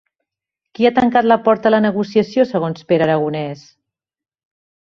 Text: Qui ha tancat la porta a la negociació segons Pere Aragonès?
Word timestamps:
Qui 0.77 0.87
ha 0.89 0.91
tancat 0.99 1.27
la 1.31 1.37
porta 1.49 1.69
a 1.71 1.73
la 1.75 1.81
negociació 1.87 2.47
segons 2.55 2.89
Pere 2.93 3.07
Aragonès? 3.09 3.65